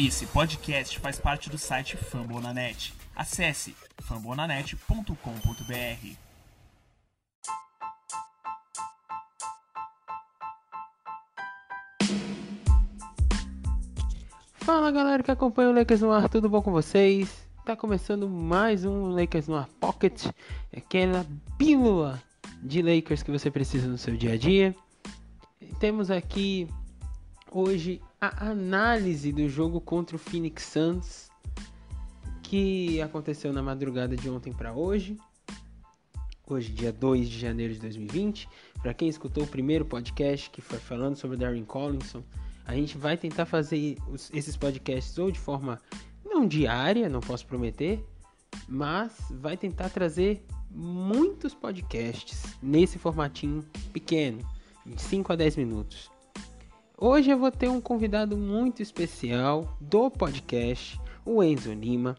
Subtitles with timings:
[0.00, 2.94] Esse podcast faz parte do site Fambonanet.
[3.16, 6.16] Acesse fambonanet.com.br.
[14.54, 17.44] Fala galera que acompanha o Lakers no ar, tudo bom com vocês?
[17.64, 20.26] Tá começando mais um Lakers no ar Pocket,
[20.72, 21.26] aquela
[21.58, 22.22] pílula
[22.62, 24.76] de Lakers que você precisa no seu dia a dia.
[25.80, 26.68] Temos aqui
[27.50, 31.28] hoje a análise do jogo contra o Phoenix Suns
[32.42, 35.16] que aconteceu na madrugada de ontem para hoje.
[36.46, 38.48] Hoje, dia 2 de janeiro de 2020.
[38.80, 42.24] Para quem escutou o primeiro podcast que foi falando sobre o Darren Collinson,
[42.64, 43.96] a gente vai tentar fazer
[44.32, 45.80] esses podcasts ou de forma
[46.24, 48.02] não diária, não posso prometer,
[48.66, 54.40] mas vai tentar trazer muitos podcasts nesse formatinho pequeno,
[54.86, 56.17] de 5 a 10 minutos.
[57.00, 62.18] Hoje eu vou ter um convidado muito especial do podcast, o Enzo Lima.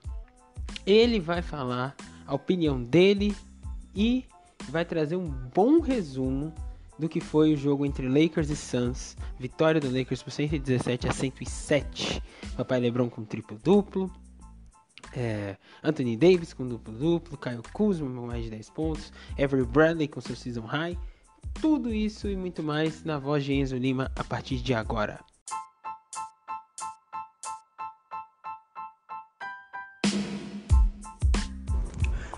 [0.85, 1.93] Ele vai falar
[2.25, 3.35] a opinião dele
[3.93, 4.23] e
[4.69, 6.53] vai trazer um bom resumo
[6.97, 9.17] do que foi o jogo entre Lakers e Suns.
[9.37, 12.23] Vitória do Lakers por 117 a 107.
[12.55, 14.09] Papai LeBron com triplo duplo.
[15.13, 17.37] É, Anthony Davis com duplo duplo.
[17.37, 19.11] Kyle Kuzma com mais de 10 pontos.
[19.33, 20.97] Avery Bradley com seu season high.
[21.53, 25.19] Tudo isso e muito mais na voz de Enzo Lima a partir de agora.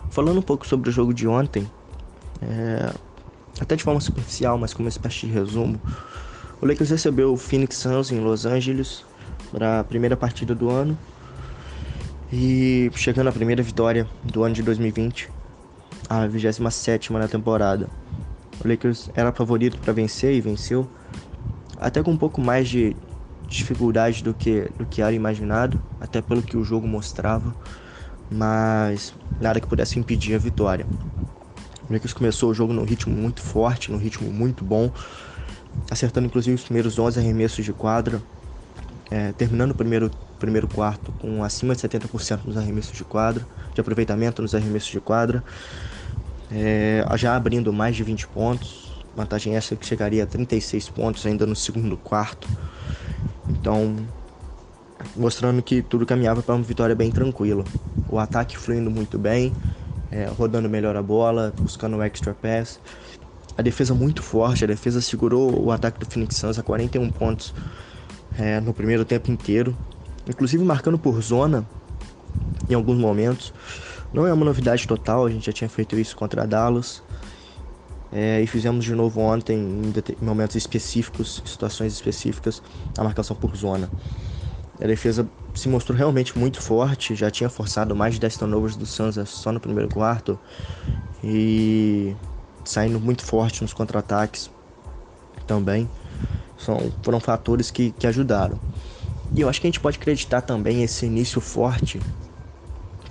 [0.09, 1.70] Falando um pouco sobre o jogo de ontem,
[2.42, 2.94] é,
[3.59, 5.80] até de forma superficial, mas como uma espécie de resumo,
[6.62, 9.06] o Lakers recebeu o Phoenix Suns em Los Angeles
[9.52, 10.98] para a primeira partida do ano
[12.31, 15.30] e chegando à primeira vitória do ano de 2020,
[16.09, 17.90] a 27 na temporada.
[18.64, 20.88] O Lakers era favorito para vencer e venceu,
[21.78, 22.95] até com um pouco mais de
[23.48, 27.56] dificuldade do que, do que era imaginado, até pelo que o jogo mostrava,
[28.30, 30.86] mas nada que pudesse impedir a vitória.
[31.90, 34.91] O Lakers começou o jogo num ritmo muito forte, num ritmo muito bom,
[35.90, 38.22] acertando inclusive os primeiros 11 arremessos de quadra,
[39.09, 43.81] é, terminando o primeiro, primeiro quarto com acima de 70% nos arremessos de quadra, de
[43.81, 45.44] aproveitamento nos arremessos de quadra
[46.51, 48.91] é, já abrindo mais de 20 pontos.
[49.16, 52.47] Vantagem essa que chegaria a 36 pontos ainda no segundo quarto.
[53.50, 53.95] Então,
[55.16, 57.63] mostrando que tudo caminhava para uma vitória bem tranquila.
[58.09, 59.53] O ataque fluindo muito bem,
[60.12, 62.79] é, rodando melhor a bola, buscando o extra pass.
[63.57, 67.53] A defesa muito forte, a defesa segurou o ataque do Phoenix Suns a 41 pontos
[68.38, 69.75] é, no primeiro tempo inteiro,
[70.28, 71.66] inclusive marcando por zona
[72.69, 73.53] em alguns momentos.
[74.14, 77.02] Não é uma novidade total, a gente já tinha feito isso contra a Dallas.
[78.12, 82.62] É, e fizemos de novo ontem, em momentos específicos, situações específicas,
[82.98, 83.90] a marcação por zona.
[84.82, 88.86] A defesa se mostrou realmente muito forte, já tinha forçado mais de 10 turnovers do
[88.86, 90.38] Suns só no primeiro quarto
[91.24, 92.14] e
[92.66, 94.52] saindo muito forte nos contra-ataques
[95.48, 95.90] também.
[96.58, 98.60] São, foram fatores que, que ajudaram.
[99.34, 102.00] E eu acho que a gente pode acreditar também esse início forte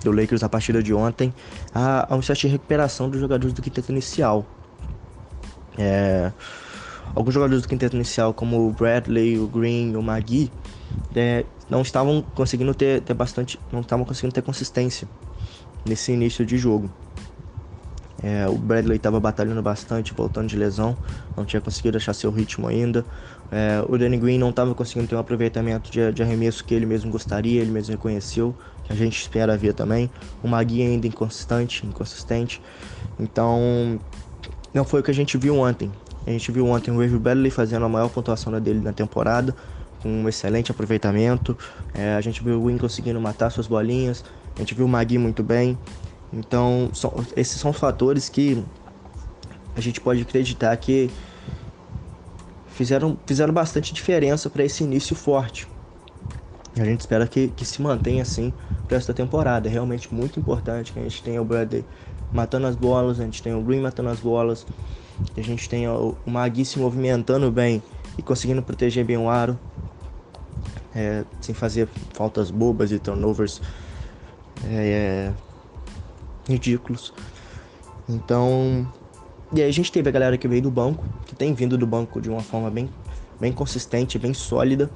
[0.03, 1.33] do Lakers a partida de ontem
[1.73, 4.45] a, a um certo de recuperação dos jogadores do quinteto inicial.
[5.77, 6.31] É,
[7.15, 10.51] alguns jogadores do quinteto inicial, como o Bradley, o Green, o Magui,
[11.15, 15.07] é, não estavam conseguindo ter, ter bastante, não estavam conseguindo ter consistência
[15.85, 16.91] nesse início de jogo.
[18.23, 20.95] É, o Bradley estava batalhando bastante, voltando de lesão,
[21.35, 23.03] não tinha conseguido achar seu ritmo ainda.
[23.51, 26.85] É, o Danny Green não estava conseguindo ter um aproveitamento de, de, arremesso que ele
[26.85, 28.55] mesmo gostaria, ele mesmo reconheceu,
[28.85, 30.09] que a gente espera ver também.
[30.41, 32.61] O Magui ainda inconsistente, inconsistente.
[33.19, 33.99] Então,
[34.73, 35.91] não foi o que a gente viu ontem.
[36.25, 39.55] A gente viu ontem o Avery Bradley fazendo a maior pontuação dele na temporada,
[40.01, 41.57] com um excelente aproveitamento.
[41.93, 44.23] É, a gente viu o Win conseguindo matar suas bolinhas.
[44.55, 45.77] A gente viu o Magui muito bem.
[46.33, 48.63] Então, são, esses são fatores que
[49.75, 51.09] a gente pode acreditar que
[52.67, 55.67] fizeram, fizeram bastante diferença para esse início forte.
[56.77, 58.53] A gente espera que, que se mantenha assim
[58.87, 59.67] para esta temporada.
[59.67, 61.83] É realmente muito importante que a gente tenha o Bradley
[62.31, 64.65] matando as bolas, a gente tenha o Green matando as bolas,
[65.33, 67.83] que a gente tenha o, Magui se movimentando bem
[68.17, 69.59] e conseguindo proteger bem o aro,
[70.95, 73.61] é, sem fazer faltas bobas e turnovers.
[74.65, 75.33] É, é,
[76.47, 77.13] ridículos.
[78.07, 78.87] Então,
[79.53, 81.85] e aí a gente teve a galera que veio do banco, que tem vindo do
[81.85, 82.89] banco de uma forma bem,
[83.39, 84.89] bem consistente, bem sólida,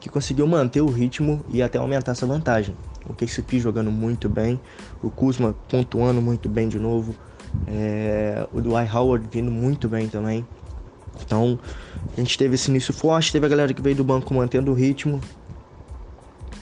[0.00, 2.74] que conseguiu manter o ritmo e até aumentar essa vantagem.
[3.08, 4.60] O KCP jogando muito bem,
[5.02, 7.14] o Kuzma pontuando muito bem de novo,
[7.66, 10.46] é, o Dwight Howard vindo muito bem também.
[11.24, 11.58] Então,
[12.16, 14.74] a gente teve esse início forte, teve a galera que veio do banco mantendo o
[14.74, 15.20] ritmo.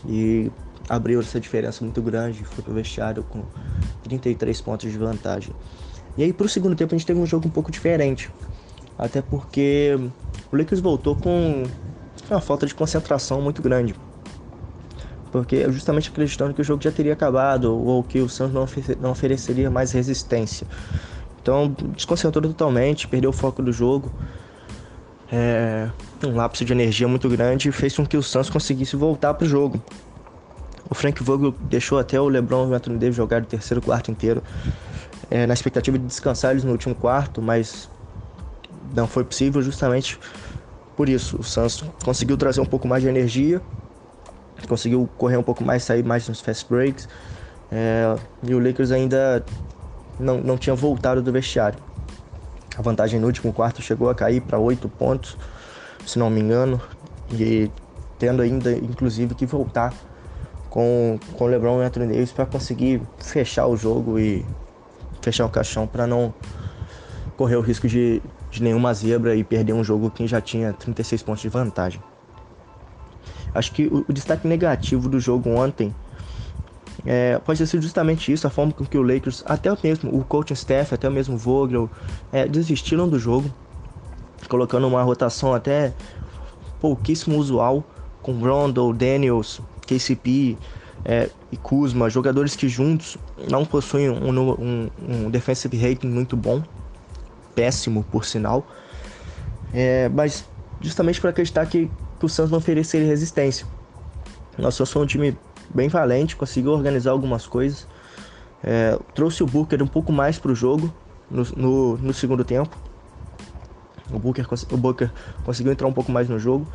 [0.09, 0.51] e
[0.89, 3.43] abriu essa diferença muito grande, foi pro vestiário com
[4.05, 5.55] 33 pontos de vantagem.
[6.17, 8.31] E aí pro segundo tempo a gente teve um jogo um pouco diferente,
[8.99, 9.99] até porque
[10.51, 11.65] o Lakers voltou com
[12.31, 13.95] uma falta de concentração muito grande.
[15.31, 18.67] Porque justamente acreditando que o jogo já teria acabado ou que o Suns não,
[19.01, 20.67] não ofereceria mais resistência.
[21.43, 24.11] Então desconcentrou totalmente, perdeu o foco do jogo.
[25.31, 25.89] É,
[26.25, 29.49] um lapso de energia muito grande fez com que o Suns conseguisse voltar para o
[29.49, 29.83] jogo.
[30.89, 34.11] O Frank Vogel deixou até o LeBron e o Anthony Davis jogar o terceiro quarto
[34.11, 34.43] inteiro,
[35.31, 37.89] é, na expectativa de descansar eles no último quarto, mas
[38.95, 40.19] não foi possível justamente
[40.97, 41.37] por isso.
[41.39, 43.61] O Suns conseguiu trazer um pouco mais de energia,
[44.69, 47.09] conseguiu correr um pouco mais, sair mais nos fast breaks,
[47.71, 49.45] é, e o Lakers ainda
[50.19, 51.79] não, não tinha voltado do vestiário.
[52.77, 55.37] A vantagem no último quarto chegou a cair para 8 pontos,
[56.07, 56.81] se não me engano,
[57.33, 57.71] e
[58.19, 59.93] tendo ainda inclusive que voltar
[60.71, 64.45] com, com LeBron e Anthony Davis para conseguir fechar o jogo e
[65.23, 66.33] fechar o caixão para não
[67.37, 71.23] correr o risco de, de nenhuma zebra e perder um jogo que já tinha 36
[71.23, 72.01] pontos de vantagem.
[73.55, 75.95] Acho que o, o destaque negativo do jogo ontem
[77.05, 80.25] é, pode ter sido justamente isso, a forma com que o Lakers, até mesmo o
[80.25, 81.91] coaching staff, até mesmo o Vogel,
[82.33, 83.51] é, desistiram do jogo,
[84.49, 85.93] colocando uma rotação até
[86.81, 87.85] pouquíssimo usual,
[88.23, 90.57] com Rondo, Daniels, KCP
[91.05, 93.17] é, e Kuzma, jogadores que juntos
[93.51, 96.63] não possuem um, um, um defensive rating muito bom,
[97.55, 98.67] péssimo por sinal,
[99.73, 100.45] é, mas
[100.81, 103.67] justamente para acreditar que, que o Santos não ofereceria resistência.
[104.59, 105.37] Nós somos um time
[105.75, 107.87] bem valente, conseguiu organizar algumas coisas.
[108.65, 110.93] É, trouxe o Booker um pouco mais para o jogo
[111.31, 112.77] no, no, no, segundo tempo.
[114.11, 115.11] O Booker, o Booker
[115.45, 116.67] conseguiu entrar um pouco mais no jogo.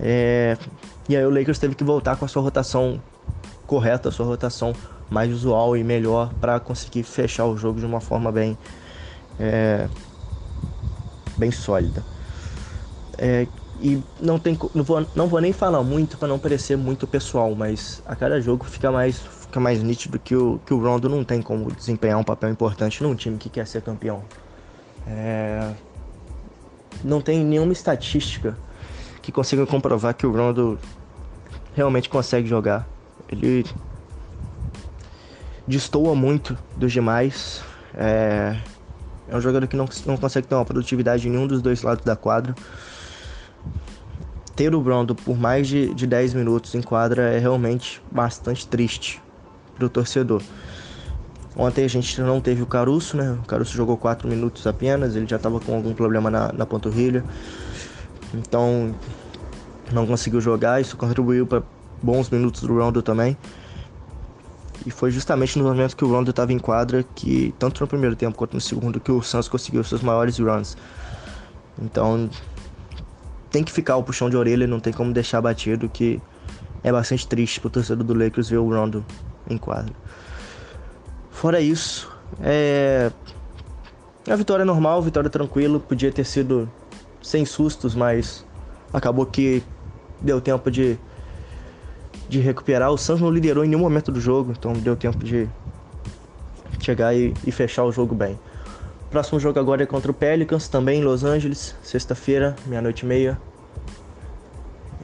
[0.00, 0.56] É,
[1.08, 3.00] e aí o Lakers teve que voltar com a sua rotação
[3.66, 4.72] correta, a sua rotação
[5.10, 8.56] mais usual e melhor para conseguir fechar o jogo de uma forma bem,
[9.38, 9.88] é,
[11.36, 12.04] bem sólida.
[13.16, 13.46] É,
[13.80, 17.54] e não tem não vou, não vou nem falar muito para não parecer muito pessoal,
[17.54, 21.24] mas a cada jogo fica mais fica mais nítido que o que o Rondo não
[21.24, 24.22] tem como desempenhar um papel importante num time que quer ser campeão.
[25.06, 25.72] É,
[27.04, 28.56] não tem nenhuma estatística
[29.28, 30.78] que consiga comprovar que o Rondo
[31.74, 32.88] realmente consegue jogar.
[33.28, 33.62] Ele
[35.66, 37.62] destoa muito dos demais.
[37.94, 38.56] É,
[39.28, 42.02] é um jogador que não, não consegue ter uma produtividade em nenhum dos dois lados
[42.06, 42.54] da quadra
[44.56, 49.22] ter o Rondo por mais de, de 10 minutos em quadra é realmente bastante triste
[49.76, 50.42] para o torcedor.
[51.54, 53.38] Ontem a gente não teve o Caruso, né?
[53.42, 57.22] O Caruso jogou 4 minutos apenas, ele já estava com algum problema na, na panturrilha.
[58.34, 58.94] Então
[59.92, 61.62] não conseguiu jogar, isso contribuiu para
[62.02, 63.36] bons minutos do Rondo também.
[64.86, 68.14] E foi justamente no momento que o Rondo estava em quadra que, tanto no primeiro
[68.14, 70.76] tempo quanto no segundo, que o Santos conseguiu seus maiores runs.
[71.80, 72.30] Então
[73.50, 76.20] tem que ficar o puxão de orelha, não tem como deixar batido, que
[76.82, 79.04] é bastante triste pro torcedor do Lakers ver o Rondo
[79.48, 79.94] em quadro.
[81.30, 82.10] Fora isso,
[82.40, 83.10] é.
[84.28, 86.70] A vitória é normal, vitória tranquila, podia ter sido
[87.22, 88.44] sem sustos, mas
[88.92, 89.62] acabou que
[90.20, 90.98] deu tempo de,
[92.28, 92.90] de recuperar.
[92.90, 95.48] O Suns não liderou em nenhum momento do jogo, então deu tempo de
[96.80, 98.38] chegar e, e fechar o jogo bem.
[99.10, 103.38] Próximo jogo agora é contra o Pelicans, também em Los Angeles, sexta-feira, meia-noite e meia.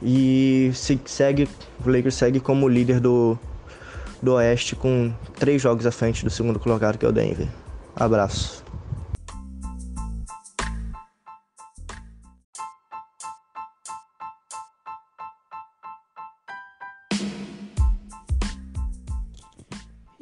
[0.01, 1.49] E se segue,
[1.83, 3.37] o Lakers segue como líder do,
[4.21, 7.47] do Oeste com três jogos à frente do segundo colocado, que é o Denver.
[7.95, 8.64] Abraço.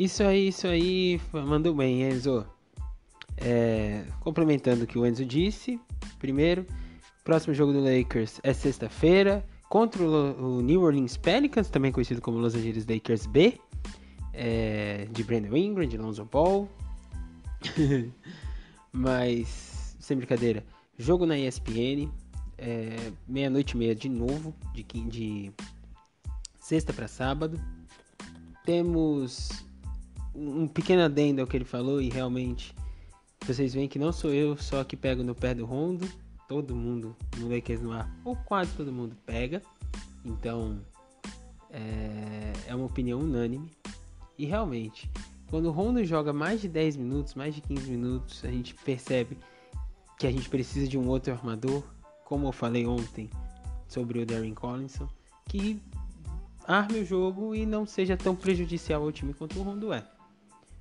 [0.03, 2.45] Isso aí, isso aí, mandou bem, Enzo.
[3.37, 5.79] É, complementando o que o Enzo disse,
[6.19, 6.67] primeiro,
[7.23, 12.53] próximo jogo do Lakers é sexta-feira contra o New Orleans Pelicans, também conhecido como Los
[12.53, 13.57] Angeles Lakers B,
[14.33, 16.67] é, de Brandon Ingram, de Lonzo Ball.
[18.91, 20.65] Mas, sem brincadeira,
[20.97, 22.11] jogo na ESPN,
[22.57, 25.51] é, meia-noite e meia de novo, de, de
[26.59, 27.57] sexta para sábado.
[28.65, 29.65] Temos
[30.35, 32.73] um pequeno adendo ao que ele falou e realmente
[33.45, 36.07] vocês veem que não sou eu só que pego no pé do Rondo.
[36.47, 39.61] Todo mundo no Lakers no ar, ou quase todo mundo pega.
[40.23, 40.79] Então
[41.69, 43.69] é, é uma opinião unânime.
[44.37, 45.09] E realmente,
[45.49, 49.37] quando o Rondo joga mais de 10 minutos, mais de 15 minutos, a gente percebe
[50.17, 51.83] que a gente precisa de um outro armador.
[52.25, 53.29] Como eu falei ontem
[53.87, 55.07] sobre o Darren Collinson,
[55.47, 55.79] que
[56.65, 60.03] arme o jogo e não seja tão prejudicial ao time quanto o Rondo é.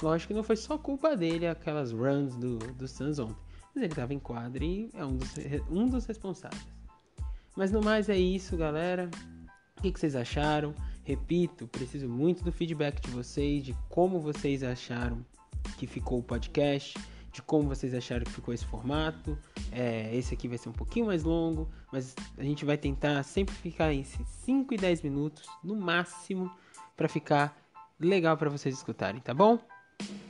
[0.02, 3.36] Lógico que não foi só culpa dele aquelas runs do, do Suns ontem.
[3.72, 5.34] Mas ele estava em quadra e é um dos,
[5.70, 6.66] um dos responsáveis.
[7.56, 9.08] Mas no mais é isso, galera.
[9.78, 10.74] O que, que vocês acharam?
[11.04, 15.24] Repito, preciso muito do feedback de vocês, de como vocês acharam
[15.78, 16.98] que ficou o podcast,
[17.32, 19.38] de como vocês acharam que ficou esse formato.
[19.70, 23.54] É, esse aqui vai ser um pouquinho mais longo, mas a gente vai tentar sempre
[23.54, 26.50] ficar em 5 e 10 minutos no máximo
[26.96, 27.56] para ficar
[27.98, 29.58] legal para vocês escutarem, tá bom?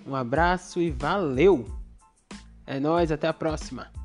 [0.07, 1.67] Um abraço e valeu!
[2.67, 4.02] É nóis, até a próxima!